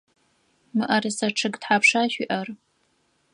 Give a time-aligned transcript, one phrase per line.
[0.75, 2.47] Мыӏэрысэ чъыг тхьапша шъуиӏэр?